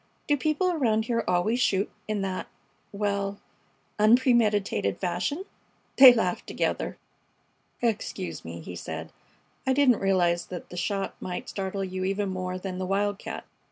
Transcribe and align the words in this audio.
Do 0.27 0.35
people 0.35 0.71
around 0.71 1.05
here 1.05 1.23
always 1.27 1.59
shoot 1.59 1.91
in 2.07 2.23
that 2.23 2.47
well 2.91 3.39
unpremeditated 3.99 4.97
fashion?" 4.97 5.45
They 5.97 6.11
laughed 6.11 6.47
together. 6.47 6.97
"Excuse 7.83 8.43
me," 8.43 8.61
he 8.61 8.75
said. 8.75 9.11
"I 9.67 9.73
didn't 9.73 9.99
realize 9.99 10.47
the 10.47 10.63
shot 10.75 11.13
might 11.21 11.49
startle 11.49 11.83
you 11.83 12.03
even 12.03 12.29
more 12.29 12.57
than 12.57 12.79
the 12.79 12.87
wildcat. 12.87 13.45